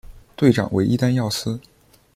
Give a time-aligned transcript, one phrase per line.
[0.35, 1.59] 队长为伊丹耀司。